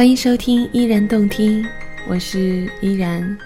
[0.00, 1.62] 欢迎收听依然动听，
[2.08, 3.36] 我是依然。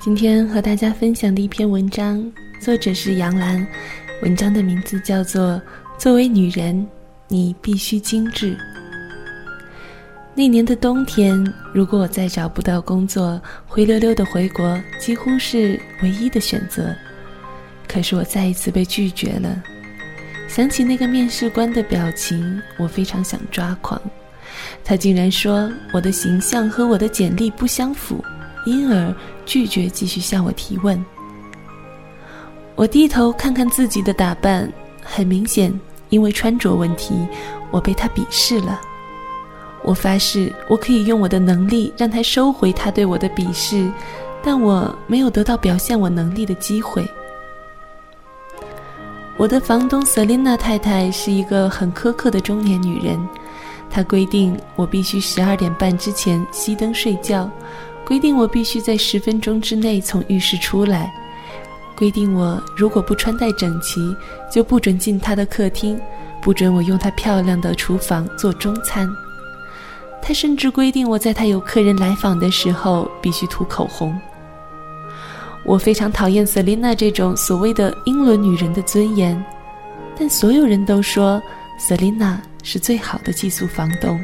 [0.00, 2.24] 今天和大家分享的一篇文章，
[2.60, 3.66] 作者是杨澜，
[4.22, 5.54] 文章的名字叫做
[5.98, 6.86] 《作为女人，
[7.26, 8.54] 你必须精致》。
[10.32, 11.44] 那年的冬天，
[11.74, 16.94] 如果我再找不到工作，灰溜溜的回国几乎是唯一的选择。
[17.88, 19.60] 可是我再一次被拒绝了。
[20.46, 24.00] 想起那个面试官的表情，我非常想抓狂。
[24.84, 28.24] 他竟然说我的形象和我的简历不相符，
[28.66, 29.14] 因而
[29.46, 31.04] 拒绝继续向我提问。
[32.76, 34.70] 我低头看看自己的打扮，
[35.02, 35.72] 很明显，
[36.08, 37.14] 因为穿着问题，
[37.70, 38.80] 我被他鄙视了。
[39.82, 43.90] 我发誓，我可以用我的能力让他收回他对我的鄙视，
[44.42, 47.06] 但我没有得到表现我能力的机会。
[49.36, 53.18] 我的房东瑟琳娜太太是一个很苛刻的中年女人。
[53.90, 57.50] 他规定我必须十二点半之前熄灯睡觉，
[58.06, 61.12] 规定我必须在十分钟之内从浴室出来，
[61.96, 64.16] 规定我如果不穿戴整齐，
[64.50, 66.00] 就不准进他的客厅，
[66.40, 69.10] 不准我用他漂亮的厨房做中餐。
[70.22, 74.16] 他甚至规定我在他有客人来访的时候必须涂口红。
[75.64, 79.42] 我非常讨厌瑟琳娜这种所谓的英伦女人的尊严，
[80.18, 81.42] 但所有人都说
[81.80, 82.40] 瑟琳娜。
[82.62, 84.22] 是最好的寄宿房东。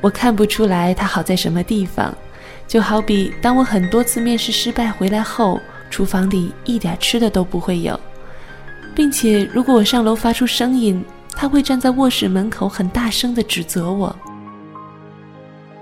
[0.00, 2.10] 我看不出来他好在什么地方，
[2.66, 8.00] 就好比当我很多次面试失败回来后，厨房里一点吃的都不会有，
[8.94, 11.04] 并且如果我上楼发出声音，
[11.36, 14.16] 他会站在卧室门口很大声的指责我。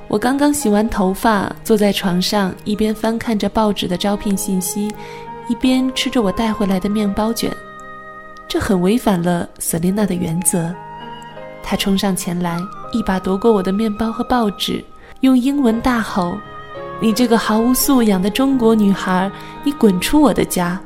[0.08, 4.92] 我刚刚洗完头发，坐在床上，一边翻看着报纸的招聘信息，
[5.48, 7.48] 一边吃着我带回来的面包卷，
[8.48, 10.74] 这很违反了瑟琳娜的原则。
[11.62, 12.58] 他冲上前来，
[12.92, 14.83] 一把夺过我的面包和报纸，
[15.20, 16.39] 用英文大吼
[16.98, 19.30] ：“你这个毫无素养的中国女孩，
[19.62, 20.80] 你滚出我的家！”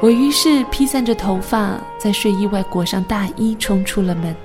[0.00, 4.36] 我于是披散着头发，在睡衣外裹上大衣，冲出了门。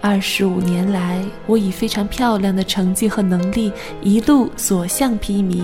[0.00, 3.72] 二十五年来，我以非常漂亮的成绩和能力
[4.02, 5.62] 一路所向披靡，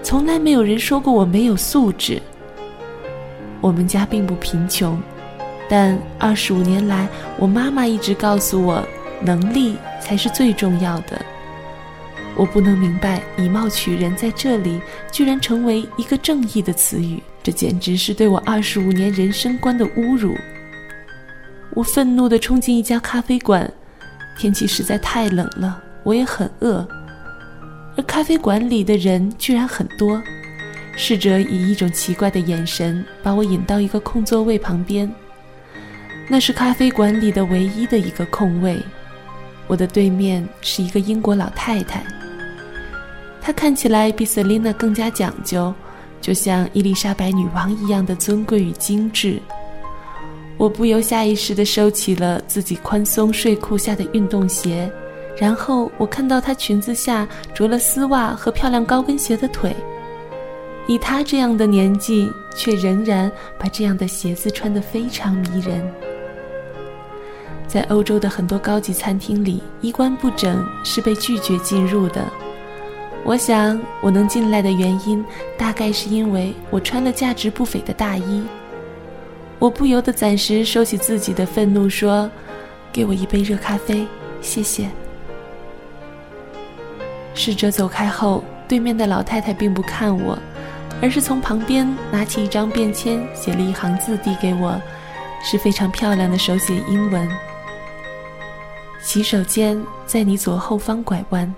[0.00, 2.22] 从来没有人说过我没有素质。
[3.62, 5.00] 我们家并不贫穷。
[5.70, 7.08] 但二十五年来，
[7.38, 8.86] 我妈妈一直告诉我，
[9.22, 11.18] 能力才是最重要的。
[12.34, 14.80] 我不能明白“以貌取人”在这里
[15.10, 20.34] 居然成为一个正义的词语，这简直是对我二十五年人生观的侮辱。
[21.74, 23.70] 我愤怒地冲进一家咖啡馆，
[24.38, 26.86] 天气实在太冷了，我也很饿，
[27.96, 30.20] 而咖啡馆里的人居然很多。
[30.96, 35.10] 侍者以一种奇怪的眼神把我引到一个空座位旁边。
[36.28, 38.78] 那是咖啡馆里的唯一的一个空位，
[39.66, 42.02] 我的对面是一个英国老太太。
[43.40, 45.74] 她看起来比瑟琳娜更加讲究，
[46.20, 49.40] 就像伊丽莎白女王一样的尊贵与精致。
[50.56, 54.88] 我不由下意识地收起了自己宽松睡裤下的运动鞋，
[55.36, 59.74] 然后我看到她裙子下着了丝袜和漂亮高跟鞋的腿，
[60.86, 65.82] 以他这样的年纪，却仍然把这样的鞋子穿得非常迷人。
[67.66, 72.22] 在欧洲的很多高级餐厅里，衣冠不整是被拒绝进入的。
[73.24, 75.24] 我想，我能进来的原因，
[75.56, 78.44] 大概是因为我穿了价值不菲的大衣。
[79.60, 82.28] 我不由得暂时收起自己的愤怒，说
[82.92, 84.04] ：“给我一杯热咖啡，
[84.40, 84.88] 谢谢。”
[87.32, 90.36] 侍者走开后，对面的老太太并不看我，
[91.02, 94.80] 而是从旁边拿起一张便签，写了一行字递给我，
[95.42, 97.28] 是非常漂亮的手写英文。
[99.00, 101.52] 洗手间在你左后方拐弯。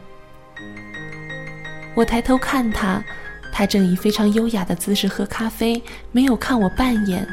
[1.94, 3.04] 我抬头看他，
[3.52, 5.80] 他正以非常优雅的姿势喝咖啡，
[6.10, 7.28] 没有看我半眼。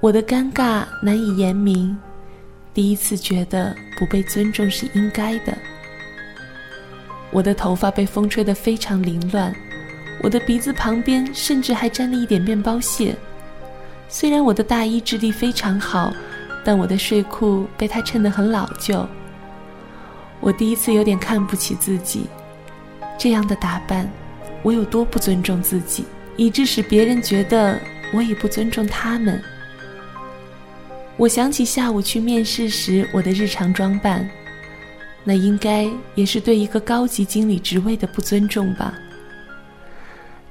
[0.00, 1.94] 我的尴尬难以言明，
[2.72, 5.54] 第一次觉得不被尊重是应该的。
[7.30, 9.54] 我的头发被风吹得非常凌乱，
[10.22, 13.14] 我的鼻子旁边甚至还沾了一点面包屑。
[14.08, 16.12] 虽然我的大衣质地非常好。
[16.66, 19.06] 但我的睡裤被他衬得很老旧。
[20.40, 22.24] 我第一次有点看不起自己，
[23.18, 24.10] 这样的打扮，
[24.62, 26.06] 我有多不尊重自己，
[26.38, 27.78] 以致使别人觉得
[28.14, 29.38] 我也不尊重他们。
[31.18, 34.26] 我想起下午去面试时我的日常装扮，
[35.22, 38.94] 那应该也是对一个高级经理职位的不尊重吧。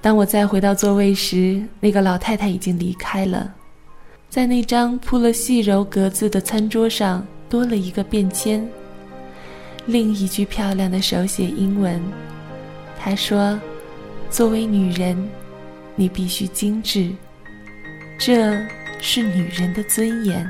[0.04, 3.54] 当我再回到座位时，那个老太太已经离开了。
[4.30, 8.68] 在那张铺了细柔格子的餐桌上，多了一个便签，
[9.86, 12.02] 另一句漂亮的手写英文。
[13.00, 13.58] 他说
[14.30, 15.18] ：“作为女人，
[15.96, 17.10] 你必须精致，
[18.20, 18.60] 这
[19.00, 20.46] 是女人的尊严。”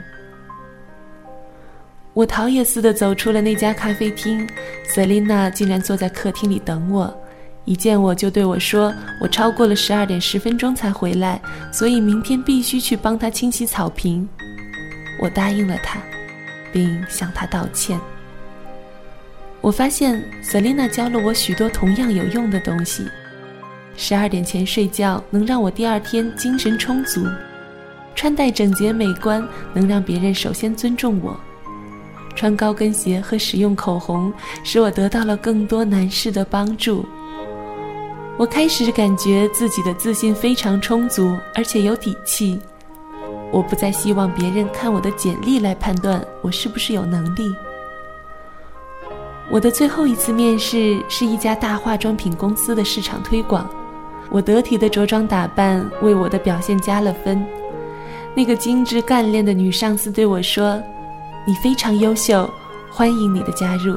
[2.15, 4.49] 我逃也似的走出了那家咖啡厅，
[4.87, 7.15] 瑟琳娜竟然坐在客厅里等我，
[7.65, 14.27] 一见我就对我说：“我超过了十二点十分钟才回来，所以明天必须去帮她清洗草坪。”
[15.17, 15.99] 我答应了她，
[16.73, 17.97] 并向她道歉。
[19.61, 23.07] 我发现瑟琳娜教了我许多同样有用的东西：
[23.95, 27.21] 十二点前睡觉能让我第二天精神充足；
[28.13, 31.39] 穿戴整洁美观能让别人首先尊重我。
[32.35, 34.33] 穿高跟鞋和使用口红，
[34.65, 37.05] 使我得到了更多男士的帮助。
[38.35, 42.59] 我开始感觉自己的自信非常充足，而且有底气。
[43.51, 47.53] 我不再希望别人看我的简历来判断我是不是有能力。
[49.51, 53.69] 我的最后一次面试是一家大化妆品公司的市场推广。
[54.31, 57.45] 我得体的着装打扮为我的表现加了分。
[58.33, 60.81] 那个精致干练的女上司对我说。
[61.45, 62.49] 你非常优秀，
[62.89, 63.93] 欢迎你的加入。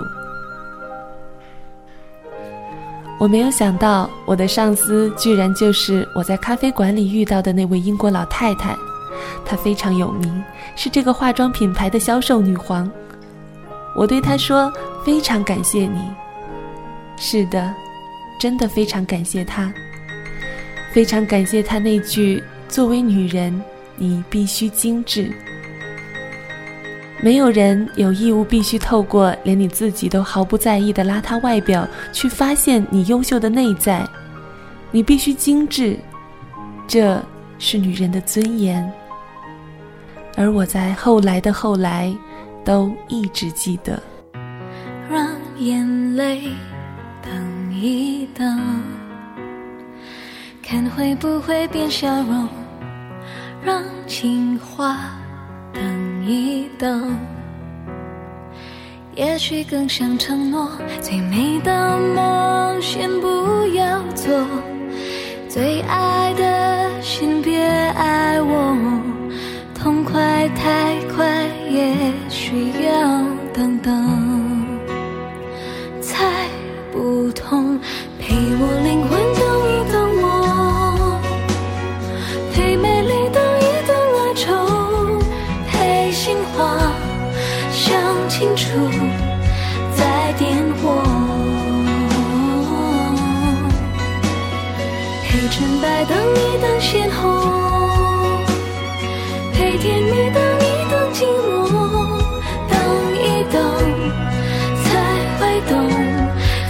[3.27, 8.73] 我没有想到，我的上司居然就是我在咖啡馆里遇到的那位英国老太太。
[9.45, 10.45] 她非常有名，
[10.77, 12.89] 是这个化妆品牌的销售女皇。
[13.97, 14.73] 我对她说
[15.05, 15.99] ：“非常感谢你。”
[17.19, 17.75] 是的，
[18.39, 19.75] 真的非常感谢她。
[20.93, 22.41] 非常感谢她那句
[22.71, 23.61] ：“作为女人，
[23.97, 25.33] 你必须精致。”
[27.23, 34.07] 没有人有义务必须透过连你自己都毫不在意的邋遢外表去发现你优秀的内在。
[34.93, 35.99] 你必须精致，
[36.87, 37.21] 这
[37.59, 38.89] 是女人的尊严。
[40.37, 42.15] 而我在后来的后来，
[42.65, 44.01] 都一直记得。
[45.11, 45.29] 让
[45.59, 46.43] 眼泪
[47.23, 48.61] 等一等，
[50.63, 52.49] 看会不会变笑容。
[53.65, 55.11] 让情话。
[56.27, 57.17] 一等，
[59.15, 60.69] 也许更像承诺，
[61.01, 64.45] 最美的梦先不要做，
[65.49, 66.56] 最爱的
[86.17, 86.79] 心话，
[87.71, 87.95] 想
[88.27, 88.67] 清楚
[89.95, 91.03] 再点火。
[95.23, 97.21] 陪纯白等一等鲜红，
[99.53, 101.69] 陪甜蜜等一等寂寞，
[102.71, 102.75] 等
[103.21, 103.63] 一等
[104.85, 104.89] 才
[105.39, 105.73] 会懂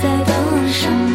[0.03, 0.35] 在等
[0.73, 1.15] 什么。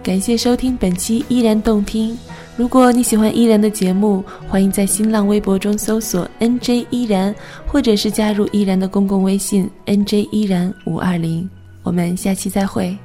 [0.00, 2.16] 感谢收听本期依然动听。
[2.56, 7.34] 如果你喜欢依然的节目，欢迎在新浪微博中搜索 “nj 依然”，
[7.66, 11.48] 或者是加入依然的公共微信 “nj 依然五二零”。
[11.82, 12.96] 我们下期再会。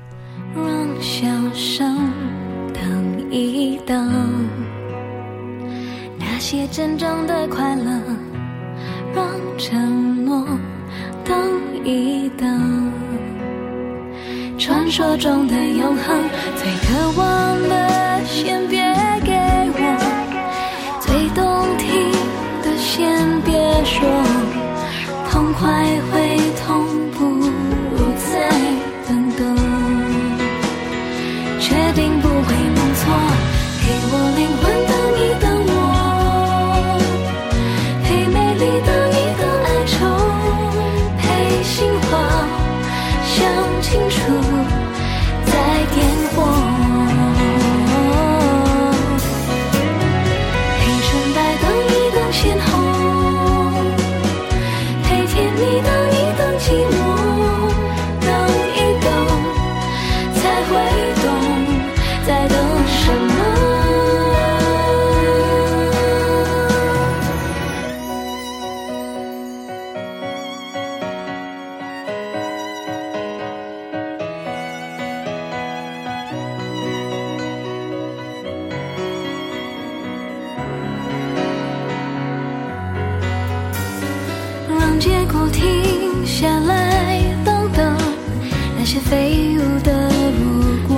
[0.55, 1.97] 让笑声
[2.73, 3.09] 等。
[3.31, 4.11] 一等，
[6.17, 7.91] 那些真正的快乐，
[9.13, 9.23] 让
[9.55, 10.43] 承诺
[11.23, 11.37] 等
[11.85, 12.91] 一等。
[14.57, 16.23] 传说中的永恒，
[16.55, 18.81] 最渴望的先别
[22.91, 23.53] 先别
[23.85, 24.01] 说，
[25.29, 25.69] 痛快
[85.31, 87.95] 不停下来，等等
[88.77, 90.09] 那些飞舞的
[90.39, 90.43] 如
[90.87, 90.97] 果，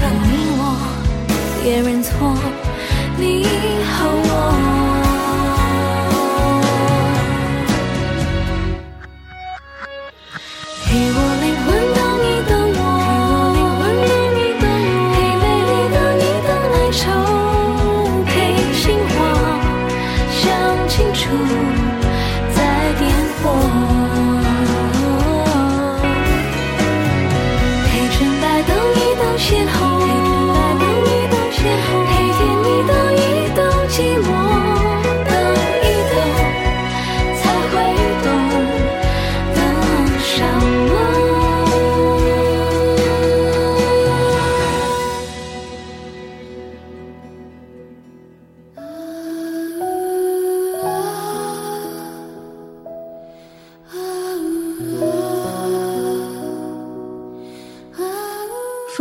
[0.00, 0.60] 你我
[1.64, 2.10] 也认错，
[3.16, 3.44] 你
[3.84, 4.30] 和我。
[10.84, 12.82] 陪我灵魂等我，
[13.80, 13.84] 陪
[16.90, 16.94] 等，
[18.26, 18.28] 陪
[18.74, 18.84] 心
[20.88, 21.20] 清楚。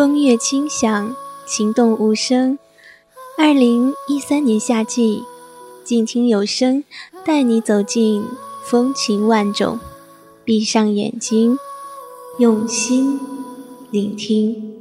[0.05, 1.15] 风月清响，
[1.47, 2.59] 情动无声。
[3.39, 5.23] 二零一三年夏季，
[5.83, 6.83] 静听有声，
[7.25, 8.23] 带你走进
[8.63, 9.79] 风情万种。
[10.43, 11.57] 闭上眼睛，
[12.37, 13.19] 用心
[13.89, 14.74] 聆听。